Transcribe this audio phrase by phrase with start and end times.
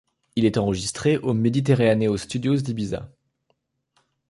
[0.35, 3.07] Il est enregistré aux Mediterráneo Studios d'Ibiza.